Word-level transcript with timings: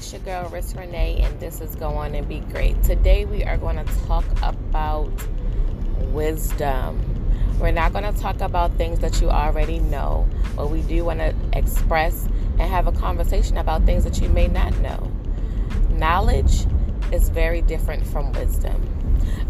it's 0.00 0.14
your 0.14 0.22
girl 0.22 0.48
Ris 0.48 0.74
Renee, 0.74 1.20
and 1.22 1.38
this 1.38 1.60
is 1.60 1.74
Go 1.74 1.90
On 1.90 2.14
and 2.14 2.26
Be 2.26 2.40
Great. 2.40 2.82
Today 2.82 3.26
we 3.26 3.44
are 3.44 3.58
going 3.58 3.76
to 3.76 3.84
talk 4.06 4.24
about 4.42 5.12
wisdom. 5.98 6.98
We're 7.60 7.70
not 7.70 7.92
going 7.92 8.10
to 8.10 8.18
talk 8.18 8.40
about 8.40 8.72
things 8.78 9.00
that 9.00 9.20
you 9.20 9.28
already 9.28 9.78
know, 9.78 10.26
but 10.56 10.70
we 10.70 10.80
do 10.80 11.04
want 11.04 11.18
to 11.18 11.34
express 11.52 12.24
and 12.58 12.62
have 12.62 12.86
a 12.86 12.92
conversation 12.92 13.58
about 13.58 13.84
things 13.84 14.04
that 14.04 14.22
you 14.22 14.30
may 14.30 14.48
not 14.48 14.74
know. 14.78 15.12
Knowledge 15.90 16.64
is 17.12 17.28
very 17.28 17.60
different 17.60 18.06
from 18.06 18.32
wisdom. 18.32 18.82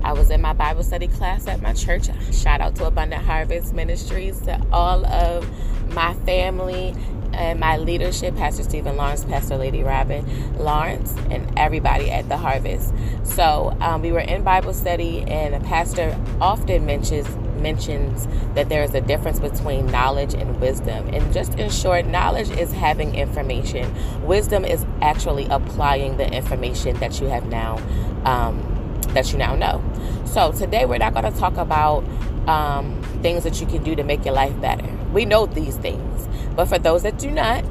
I 0.02 0.14
was 0.14 0.32
in 0.32 0.40
my 0.40 0.52
Bible 0.52 0.82
study 0.82 1.06
class 1.06 1.46
at 1.46 1.62
my 1.62 1.74
church. 1.74 2.08
Shout 2.34 2.60
out 2.60 2.74
to 2.76 2.86
Abundant 2.86 3.22
Harvest 3.22 3.72
Ministries, 3.72 4.40
to 4.40 4.60
all 4.72 5.06
of 5.06 5.48
my 5.94 6.14
family 6.26 6.96
and 7.32 7.60
my 7.60 7.76
leadership, 7.76 8.36
Pastor 8.36 8.62
Stephen 8.62 8.96
Lawrence, 8.96 9.24
Pastor 9.24 9.56
Lady 9.56 9.82
Robin 9.82 10.24
Lawrence, 10.58 11.14
and 11.30 11.50
everybody 11.58 12.10
at 12.10 12.28
the 12.28 12.36
Harvest. 12.36 12.92
So 13.24 13.76
um, 13.80 14.02
we 14.02 14.12
were 14.12 14.20
in 14.20 14.42
Bible 14.42 14.72
study, 14.72 15.22
and 15.22 15.54
a 15.54 15.60
pastor 15.60 16.18
often 16.40 16.86
mentions 16.86 17.28
mentions 17.60 18.26
that 18.54 18.70
there 18.70 18.82
is 18.82 18.94
a 18.94 19.00
difference 19.02 19.38
between 19.38 19.86
knowledge 19.86 20.32
and 20.34 20.60
wisdom. 20.60 21.06
And 21.08 21.32
just 21.32 21.58
in 21.58 21.68
short, 21.70 22.06
knowledge 22.06 22.50
is 22.50 22.72
having 22.72 23.14
information. 23.14 23.94
Wisdom 24.26 24.64
is 24.64 24.84
actually 25.02 25.46
applying 25.46 26.16
the 26.16 26.26
information 26.32 26.98
that 27.00 27.20
you 27.20 27.26
have 27.26 27.46
now 27.46 27.76
um, 28.24 28.66
that 29.08 29.32
you 29.32 29.38
now 29.38 29.54
know. 29.54 29.82
So 30.24 30.52
today 30.52 30.86
we're 30.86 30.98
not 30.98 31.12
going 31.12 31.30
to 31.30 31.38
talk 31.38 31.56
about 31.56 32.04
um, 32.48 33.00
things 33.22 33.44
that 33.44 33.60
you 33.60 33.66
can 33.66 33.82
do 33.82 33.94
to 33.94 34.02
make 34.02 34.24
your 34.24 34.34
life 34.34 34.58
better. 34.60 34.99
We 35.12 35.24
know 35.24 35.46
these 35.46 35.76
things, 35.76 36.28
but 36.54 36.66
for 36.66 36.78
those 36.78 37.02
that 37.02 37.18
do 37.18 37.30
not, 37.30 37.64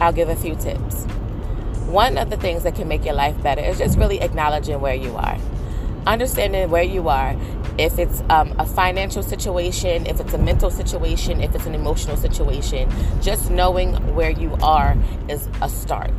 I'll 0.00 0.12
give 0.12 0.28
a 0.28 0.36
few 0.36 0.54
tips. 0.56 1.04
One 1.86 2.18
of 2.18 2.30
the 2.30 2.36
things 2.36 2.64
that 2.64 2.74
can 2.74 2.88
make 2.88 3.04
your 3.04 3.14
life 3.14 3.40
better 3.42 3.62
is 3.62 3.78
just 3.78 3.96
really 3.96 4.20
acknowledging 4.20 4.80
where 4.80 4.94
you 4.94 5.14
are, 5.16 5.38
understanding 6.06 6.68
where 6.70 6.82
you 6.82 7.08
are. 7.08 7.36
If 7.78 7.98
it's 7.98 8.22
um, 8.28 8.54
a 8.58 8.66
financial 8.66 9.22
situation, 9.22 10.04
if 10.06 10.20
it's 10.20 10.34
a 10.34 10.38
mental 10.38 10.70
situation, 10.70 11.40
if 11.40 11.54
it's 11.54 11.66
an 11.66 11.74
emotional 11.74 12.16
situation, 12.16 12.90
just 13.22 13.50
knowing 13.50 13.94
where 14.14 14.30
you 14.30 14.56
are 14.62 14.96
is 15.28 15.48
a 15.62 15.68
start. 15.68 16.12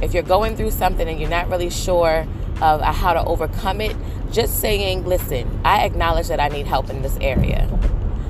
If 0.00 0.14
you're 0.14 0.22
going 0.22 0.56
through 0.56 0.70
something 0.70 1.08
and 1.08 1.18
you're 1.18 1.28
not 1.30 1.48
really 1.48 1.70
sure 1.70 2.26
of 2.62 2.80
how 2.80 3.14
to 3.14 3.24
overcome 3.24 3.80
it, 3.80 3.96
just 4.30 4.60
saying, 4.60 5.04
listen, 5.04 5.60
I 5.64 5.84
acknowledge 5.84 6.28
that 6.28 6.40
I 6.40 6.48
need 6.48 6.66
help 6.66 6.88
in 6.88 7.02
this 7.02 7.16
area. 7.20 7.68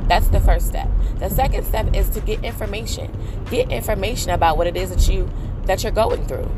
That's 0.08 0.28
the 0.28 0.40
first 0.40 0.66
step. 0.66 0.88
The 1.18 1.30
second 1.30 1.64
step 1.64 1.94
is 1.94 2.08
to 2.10 2.20
get 2.20 2.44
information. 2.44 3.14
Get 3.50 3.70
information 3.70 4.30
about 4.30 4.56
what 4.56 4.66
it 4.66 4.76
is 4.76 4.90
that 4.90 5.12
you 5.12 5.28
that 5.64 5.82
you're 5.82 5.92
going 5.92 6.26
through. 6.26 6.48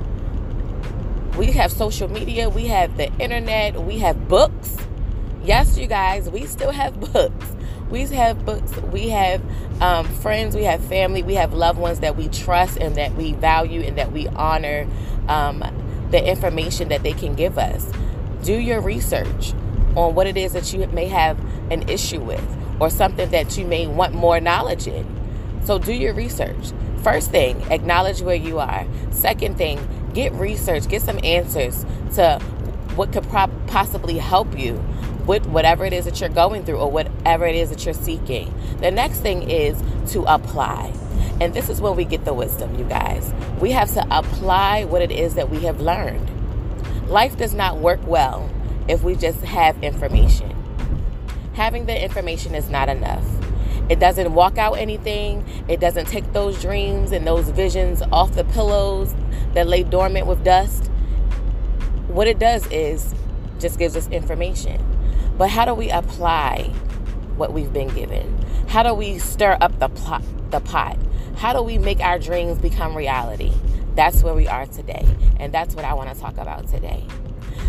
We 1.39 1.53
have 1.53 1.73
social 1.73 2.09
media, 2.09 2.51
we 2.51 2.67
have 2.67 2.97
the 2.97 3.13
internet, 3.19 3.81
we 3.83 3.99
have 3.99 4.29
books. 4.29 4.77
Yes, 5.45 5.79
you 5.79 5.87
guys, 5.87 6.29
we 6.29 6.47
still 6.47 6.73
have 6.73 6.99
books. 7.13 7.47
We 7.91 8.03
have 8.07 8.45
books, 8.45 8.77
we 8.93 9.09
have 9.09 9.41
um, 9.81 10.07
friends, 10.07 10.55
we 10.55 10.65
have 10.65 10.85
family, 10.85 11.23
we 11.23 11.37
have 11.37 11.55
loved 11.55 11.79
ones 11.79 12.01
that 12.01 12.17
we 12.17 12.29
trust 12.29 12.77
and 12.77 12.97
that 12.97 13.15
we 13.15 13.33
value 13.33 13.81
and 13.81 13.97
that 13.97 14.13
we 14.13 14.29
honor 14.29 14.87
um, 15.27 15.65
the 16.11 16.23
information 16.23 16.89
that 16.89 17.03
they 17.03 17.13
can 17.13 17.35
give 17.35 17.57
us. 17.57 17.91
Do 18.43 18.53
your 18.53 18.83
research 18.83 19.55
on 19.97 20.15
what 20.15 20.27
it 20.27 20.37
is 20.37 20.53
that 20.53 20.71
you 20.75 20.87
may 20.89 21.07
have 21.07 21.39
an 21.71 21.89
issue 21.89 22.21
with 22.21 22.45
or 22.81 22.91
something 22.91 23.31
that 23.31 23.57
you 23.57 23.65
may 23.65 23.87
want 23.87 24.15
more 24.15 24.41
knowledge 24.41 24.87
in. 24.87 25.07
So 25.65 25.79
do 25.79 25.93
your 25.93 26.15
research. 26.15 26.73
First 27.03 27.31
thing, 27.31 27.61
acknowledge 27.71 28.23
where 28.23 28.35
you 28.35 28.59
are. 28.59 28.87
Second 29.11 29.57
thing, 29.57 29.79
get 30.15 30.33
research, 30.33 30.89
get 30.89 31.03
some 31.03 31.19
answers 31.23 31.85
to 32.15 32.39
what 32.97 33.13
could 33.13 33.25
pro- 33.29 33.49
possibly 33.67 34.19
help 34.19 34.59
you 34.59 34.83
with 35.27 35.47
whatever 35.47 35.85
it 35.85 35.93
is 35.93 36.07
that 36.07 36.21
you're 36.21 36.31
going 36.31 36.65
through 36.65 36.79
or 36.79 36.91
whatever 36.91 37.47
it 37.47 37.55
is 37.55 37.71
that 37.71 37.85
you're 37.85 37.95
seeking. 37.95 38.53
The 38.81 38.91
next 38.91 39.21
thing 39.21 39.49
is 39.49 39.81
to 40.13 40.23
apply. 40.23 40.93
And 41.41 41.55
this 41.55 41.69
is 41.69 41.81
when 41.81 41.95
we 41.95 42.05
get 42.05 42.25
the 42.25 42.35
wisdom, 42.35 42.77
you 42.79 42.85
guys. 42.85 43.33
We 43.61 43.71
have 43.73 43.93
to 43.95 44.07
apply 44.11 44.85
what 44.85 45.03
it 45.03 45.13
is 45.13 45.35
that 45.35 45.51
we 45.51 45.61
have 45.61 45.81
learned. 45.81 46.29
Life 47.09 47.37
does 47.37 47.55
not 47.55 47.77
work 47.77 48.01
well 48.07 48.51
if 48.89 49.03
we 49.03 49.15
just 49.15 49.41
have 49.43 49.83
information. 49.85 50.58
Having 51.59 51.87
the 51.87 52.05
information 52.05 52.55
is 52.55 52.71
not 52.71 52.89
enough. 52.89 53.27
It 53.89 53.99
doesn't 53.99 54.33
walk 54.33 54.59
out 54.59 54.75
anything. 54.75 55.45
It 55.67 55.81
doesn't 55.81 56.07
take 56.07 56.33
those 56.33 56.63
dreams 56.63 57.11
and 57.11 57.27
those 57.27 57.51
visions 57.51 58.01
off 58.13 58.37
the 58.37 58.45
pillows 58.45 59.13
that 59.55 59.67
lay 59.67 59.83
dormant 59.83 60.29
with 60.29 60.45
dust. 60.45 60.87
What 62.07 62.29
it 62.29 62.39
does 62.39 62.65
is 62.69 63.13
just 63.59 63.77
gives 63.77 63.97
us 63.97 64.07
information. 64.11 64.81
But 65.37 65.51
how 65.51 65.65
do 65.65 65.75
we 65.75 65.91
apply 65.91 66.63
what 67.35 67.53
we've 67.53 67.73
been 67.73 67.89
given? 67.89 68.39
How 68.69 68.85
do 68.85 68.95
we 68.95 69.19
stir 69.19 69.59
up 69.61 69.81
the 69.81 69.89
pot, 69.89 70.23
the 70.53 70.61
pot? 70.61 70.97
How 71.39 71.53
do 71.53 71.61
we 71.61 71.77
make 71.77 71.99
our 71.99 72.21
dreams 72.21 72.59
become 72.59 72.97
reality? 72.97 73.53
That's 73.97 74.23
where 74.23 74.33
we 74.33 74.47
are 74.47 74.67
today. 74.67 75.09
And 75.41 75.53
that's 75.53 75.75
what 75.75 75.85
I 75.85 75.95
want 75.95 76.15
to 76.15 76.21
talk 76.21 76.39
about 76.39 76.69
today. 76.69 77.05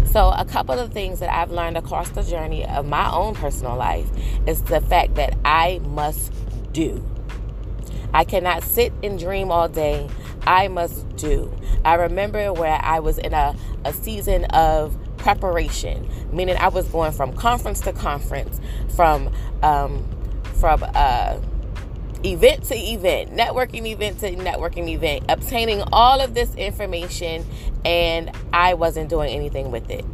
So, 0.06 0.30
a 0.30 0.46
couple 0.46 0.80
of 0.80 0.91
things 0.91 1.19
that 1.19 1.34
I've 1.34 1.52
learned 1.52 1.78
across 1.78 2.09
the 2.09 2.24
journey 2.24 2.66
of 2.66 2.85
my 2.85 3.12
own 3.12 3.35
personal 3.35 3.75
life 3.75 4.09
is 4.47 4.63
the 4.63 4.81
fact 4.81 5.16
that 5.16 5.38
I 5.46 5.80
must 5.84 6.34
do. 6.74 7.03
I 8.13 8.24
cannot 8.24 8.63
sit 8.63 8.91
and 9.03 9.19
dream 9.19 9.52
all 9.52 9.68
day. 9.68 10.09
I 10.47 10.68
must 10.68 11.16
do. 11.16 11.56
I 11.85 11.96
remember 11.96 12.52
where 12.53 12.80
I 12.81 13.00
was 13.00 13.18
in 13.19 13.34
a, 13.34 13.56
a 13.85 13.94
season 13.94 14.46
of 14.46 14.97
preparation, 15.18 16.07
meaning 16.31 16.57
I 16.57 16.69
was 16.69 16.88
going 16.88 17.12
from 17.12 17.34
conference 17.34 17.81
to 17.81 17.94
conference, 17.94 18.59
from 18.96 19.31
um, 19.62 20.07
from 20.56 20.84
uh, 20.96 21.40
event 22.24 22.63
to 22.66 22.75
event, 22.75 23.31
networking 23.31 23.85
event 23.88 24.19
to 24.19 24.31
networking 24.35 24.90
event, 24.90 25.24
obtaining 25.30 25.84
all 25.91 26.19
of 26.19 26.34
this 26.34 26.53
information, 26.56 27.46
and 27.85 28.31
I 28.52 28.74
wasn't 28.74 29.09
doing 29.09 29.34
anything 29.34 29.72
with 29.72 29.90
it. 29.90 30.06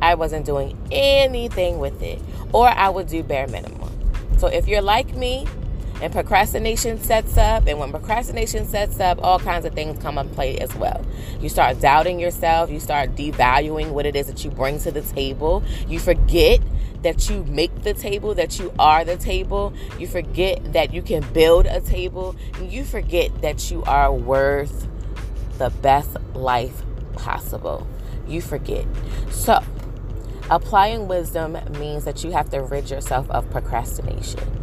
I 0.00 0.14
wasn't 0.14 0.46
doing 0.46 0.76
anything 0.90 1.78
with 1.78 2.02
it, 2.02 2.20
or 2.52 2.68
I 2.68 2.88
would 2.88 3.08
do 3.08 3.22
bare 3.22 3.46
minimum. 3.46 3.90
So 4.38 4.46
if 4.48 4.66
you're 4.66 4.82
like 4.82 5.14
me, 5.14 5.46
and 6.02 6.12
procrastination 6.12 7.00
sets 7.00 7.38
up, 7.38 7.66
and 7.66 7.78
when 7.78 7.90
procrastination 7.90 8.66
sets 8.66 9.00
up, 9.00 9.18
all 9.22 9.38
kinds 9.38 9.64
of 9.64 9.72
things 9.72 10.02
come 10.02 10.18
up 10.18 10.30
play 10.32 10.58
as 10.58 10.74
well. 10.74 11.02
You 11.40 11.48
start 11.48 11.80
doubting 11.80 12.20
yourself, 12.20 12.70
you 12.70 12.80
start 12.80 13.14
devaluing 13.14 13.92
what 13.92 14.04
it 14.04 14.16
is 14.16 14.26
that 14.26 14.44
you 14.44 14.50
bring 14.50 14.78
to 14.80 14.90
the 14.90 15.02
table, 15.02 15.62
you 15.88 15.98
forget 15.98 16.60
that 17.02 17.28
you 17.28 17.44
make 17.44 17.82
the 17.82 17.94
table, 17.94 18.34
that 18.34 18.58
you 18.58 18.72
are 18.78 19.04
the 19.04 19.16
table. 19.16 19.72
You 19.98 20.06
forget 20.06 20.72
that 20.72 20.92
you 20.92 21.02
can 21.02 21.24
build 21.32 21.66
a 21.66 21.80
table. 21.80 22.36
And 22.54 22.72
you 22.72 22.84
forget 22.84 23.42
that 23.42 23.70
you 23.70 23.82
are 23.84 24.12
worth 24.12 24.88
the 25.58 25.70
best 25.70 26.16
life 26.34 26.82
possible. 27.14 27.86
You 28.26 28.40
forget. 28.40 28.86
So, 29.30 29.60
applying 30.50 31.08
wisdom 31.08 31.58
means 31.78 32.04
that 32.04 32.24
you 32.24 32.32
have 32.32 32.50
to 32.50 32.60
rid 32.62 32.90
yourself 32.90 33.28
of 33.30 33.50
procrastination. 33.50 34.61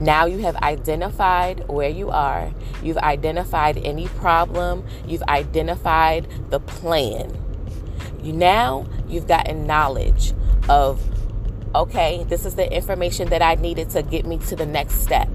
Now 0.00 0.26
you 0.26 0.38
have 0.38 0.56
identified 0.56 1.68
where 1.68 1.88
you 1.88 2.10
are, 2.10 2.50
you've 2.82 2.98
identified 2.98 3.78
any 3.78 4.08
problem, 4.08 4.84
you've 5.06 5.22
identified 5.22 6.26
the 6.50 6.58
plan. 6.58 7.38
You 8.22 8.32
now 8.32 8.86
you've 9.06 9.28
gotten 9.28 9.66
knowledge 9.66 10.32
of 10.68 11.00
okay, 11.74 12.24
this 12.28 12.44
is 12.46 12.54
the 12.54 12.72
information 12.72 13.28
that 13.30 13.42
I 13.42 13.56
needed 13.56 13.90
to 13.90 14.02
get 14.02 14.26
me 14.26 14.38
to 14.38 14.56
the 14.56 14.66
next 14.66 15.02
step. 15.02 15.28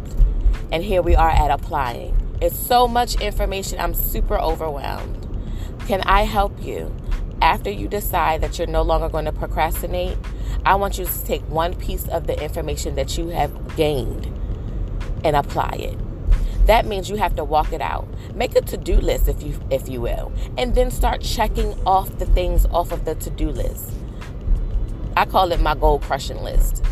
And 0.71 0.83
here 0.83 1.01
we 1.01 1.15
are 1.15 1.29
at 1.29 1.51
applying. 1.51 2.15
It's 2.41 2.57
so 2.57 2.87
much 2.87 3.19
information, 3.21 3.79
I'm 3.79 3.93
super 3.93 4.39
overwhelmed. 4.39 5.27
Can 5.87 6.01
I 6.01 6.23
help 6.23 6.61
you? 6.63 6.95
After 7.41 7.69
you 7.69 7.87
decide 7.87 8.41
that 8.41 8.57
you're 8.57 8.67
no 8.67 8.81
longer 8.81 9.09
going 9.09 9.25
to 9.25 9.31
procrastinate, 9.31 10.17
I 10.65 10.75
want 10.75 10.97
you 10.97 11.05
to 11.05 11.25
take 11.25 11.41
one 11.49 11.73
piece 11.75 12.07
of 12.07 12.27
the 12.27 12.41
information 12.41 12.95
that 12.95 13.17
you 13.17 13.29
have 13.29 13.75
gained 13.75 14.38
and 15.23 15.35
apply 15.35 15.77
it. 15.79 15.97
That 16.65 16.85
means 16.85 17.09
you 17.09 17.15
have 17.15 17.35
to 17.35 17.43
walk 17.43 17.73
it 17.73 17.81
out. 17.81 18.07
Make 18.35 18.55
a 18.55 18.61
to-do 18.61 18.97
list 18.97 19.27
if 19.27 19.41
you 19.41 19.59
if 19.71 19.89
you 19.89 20.01
will, 20.01 20.31
and 20.57 20.75
then 20.75 20.91
start 20.91 21.21
checking 21.21 21.73
off 21.85 22.19
the 22.19 22.27
things 22.27 22.65
off 22.67 22.91
of 22.91 23.05
the 23.05 23.15
to-do 23.15 23.49
list. 23.49 23.91
I 25.17 25.25
call 25.25 25.51
it 25.51 25.59
my 25.59 25.75
goal 25.75 25.99
crushing 25.99 26.43
list. 26.43 26.85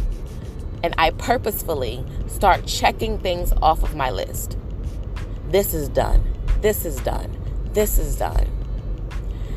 And 0.84 0.94
I 0.98 1.12
purposefully 1.12 2.04
start 2.28 2.66
checking 2.66 3.20
things 3.20 3.54
off 3.62 3.84
of 3.84 3.96
my 3.96 4.10
list. 4.10 4.58
This 5.50 5.74
is 5.74 5.90
done. 5.90 6.24
This 6.62 6.86
is 6.86 6.98
done. 6.98 7.38
This 7.74 7.98
is 7.98 8.16
done. 8.16 8.48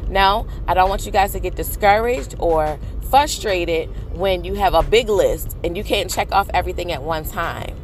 Now, 0.08 0.46
I 0.68 0.74
don't 0.74 0.88
want 0.88 1.06
you 1.06 1.12
guys 1.12 1.32
to 1.32 1.40
get 1.40 1.54
discouraged 1.54 2.34
or 2.38 2.78
frustrated 3.10 3.88
when 4.12 4.44
you 4.44 4.54
have 4.54 4.74
a 4.74 4.82
big 4.82 5.08
list 5.08 5.56
and 5.64 5.76
you 5.76 5.84
can't 5.84 6.10
check 6.10 6.30
off 6.32 6.50
everything 6.52 6.92
at 6.92 7.02
one 7.02 7.24
time. 7.24 7.79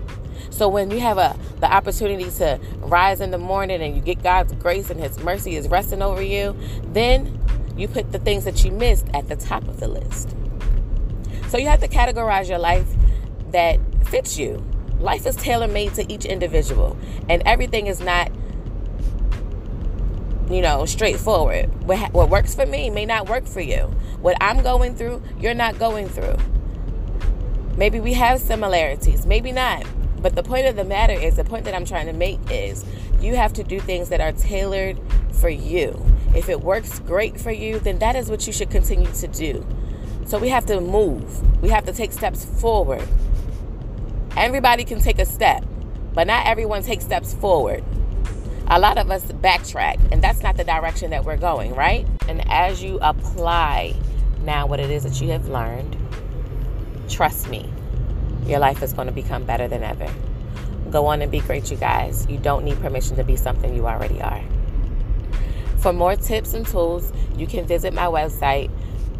So 0.56 0.68
when 0.68 0.90
you 0.90 1.00
have 1.00 1.18
a 1.18 1.36
the 1.60 1.70
opportunity 1.70 2.30
to 2.30 2.58
rise 2.78 3.20
in 3.20 3.30
the 3.30 3.38
morning 3.38 3.82
and 3.82 3.94
you 3.94 4.00
get 4.00 4.22
God's 4.22 4.54
grace 4.54 4.88
and 4.88 4.98
his 4.98 5.18
mercy 5.18 5.54
is 5.54 5.68
resting 5.68 6.00
over 6.00 6.22
you, 6.22 6.56
then 6.82 7.38
you 7.76 7.88
put 7.88 8.10
the 8.10 8.18
things 8.18 8.44
that 8.44 8.64
you 8.64 8.72
missed 8.72 9.06
at 9.12 9.28
the 9.28 9.36
top 9.36 9.68
of 9.68 9.80
the 9.80 9.88
list. 9.88 10.34
So 11.48 11.58
you 11.58 11.66
have 11.66 11.80
to 11.80 11.88
categorize 11.88 12.48
your 12.48 12.58
life 12.58 12.86
that 13.52 13.78
fits 14.06 14.38
you. 14.38 14.64
Life 14.98 15.26
is 15.26 15.36
tailor 15.36 15.68
made 15.68 15.92
to 15.94 16.10
each 16.10 16.24
individual, 16.24 16.96
and 17.28 17.42
everything 17.44 17.86
is 17.86 18.00
not, 18.00 18.32
you 20.50 20.62
know, 20.62 20.86
straightforward. 20.86 21.66
What, 21.84 22.14
what 22.14 22.30
works 22.30 22.54
for 22.54 22.64
me 22.64 22.88
may 22.88 23.04
not 23.04 23.28
work 23.28 23.44
for 23.44 23.60
you. 23.60 23.92
What 24.22 24.38
I'm 24.40 24.62
going 24.62 24.96
through, 24.96 25.22
you're 25.38 25.52
not 25.52 25.78
going 25.78 26.08
through. 26.08 26.36
Maybe 27.76 28.00
we 28.00 28.14
have 28.14 28.40
similarities, 28.40 29.26
maybe 29.26 29.52
not. 29.52 29.84
But 30.26 30.34
the 30.34 30.42
point 30.42 30.66
of 30.66 30.74
the 30.74 30.82
matter 30.82 31.12
is 31.12 31.36
the 31.36 31.44
point 31.44 31.66
that 31.66 31.74
I'm 31.76 31.84
trying 31.84 32.06
to 32.06 32.12
make 32.12 32.40
is 32.50 32.84
you 33.20 33.36
have 33.36 33.52
to 33.52 33.62
do 33.62 33.78
things 33.78 34.08
that 34.08 34.20
are 34.20 34.32
tailored 34.32 34.98
for 35.30 35.48
you. 35.48 36.04
If 36.34 36.48
it 36.48 36.62
works 36.62 36.98
great 36.98 37.40
for 37.40 37.52
you, 37.52 37.78
then 37.78 38.00
that 38.00 38.16
is 38.16 38.28
what 38.28 38.44
you 38.44 38.52
should 38.52 38.68
continue 38.68 39.06
to 39.06 39.28
do. 39.28 39.64
So 40.24 40.40
we 40.40 40.48
have 40.48 40.66
to 40.66 40.80
move. 40.80 41.62
We 41.62 41.68
have 41.68 41.84
to 41.84 41.92
take 41.92 42.10
steps 42.10 42.44
forward. 42.44 43.06
Everybody 44.36 44.82
can 44.82 45.00
take 45.00 45.20
a 45.20 45.24
step, 45.24 45.64
but 46.12 46.26
not 46.26 46.44
everyone 46.44 46.82
takes 46.82 47.04
steps 47.04 47.32
forward. 47.32 47.84
A 48.66 48.80
lot 48.80 48.98
of 48.98 49.08
us 49.12 49.26
backtrack, 49.26 50.10
and 50.10 50.20
that's 50.20 50.42
not 50.42 50.56
the 50.56 50.64
direction 50.64 51.10
that 51.10 51.24
we're 51.24 51.36
going, 51.36 51.72
right? 51.76 52.04
And 52.26 52.42
as 52.50 52.82
you 52.82 52.98
apply 53.00 53.94
now 54.42 54.66
what 54.66 54.80
it 54.80 54.90
is 54.90 55.04
that 55.04 55.20
you 55.20 55.30
have 55.30 55.46
learned, 55.46 55.96
trust 57.08 57.48
me, 57.48 57.72
your 58.46 58.58
life 58.58 58.82
is 58.82 58.92
going 58.92 59.06
to 59.08 59.12
become 59.12 59.44
better 59.44 59.68
than 59.68 59.82
ever. 59.82 60.08
Go 60.90 61.06
on 61.06 61.20
and 61.22 61.30
be 61.30 61.40
great, 61.40 61.70
you 61.70 61.76
guys. 61.76 62.26
You 62.28 62.38
don't 62.38 62.64
need 62.64 62.80
permission 62.80 63.16
to 63.16 63.24
be 63.24 63.36
something 63.36 63.74
you 63.74 63.86
already 63.86 64.20
are. 64.20 64.42
For 65.78 65.92
more 65.92 66.16
tips 66.16 66.54
and 66.54 66.66
tools, 66.66 67.12
you 67.36 67.46
can 67.46 67.66
visit 67.66 67.92
my 67.92 68.06
website, 68.06 68.70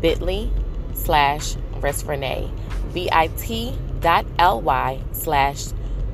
bit.ly 0.00 0.50
slash 0.94 1.54
risrenee, 1.80 2.50
B-I-T 2.92 3.78
dot 4.00 4.26
L-Y 4.38 5.00
slash 5.12 5.66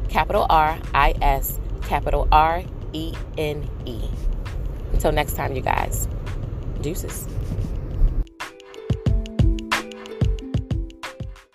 capital 0.08 0.46
R-I-S 0.48 1.58
capital 1.82 2.28
R-E-N-E. 2.32 4.00
Until 4.92 5.12
next 5.12 5.34
time, 5.34 5.54
you 5.54 5.62
guys. 5.62 6.08
Deuces. 6.80 7.26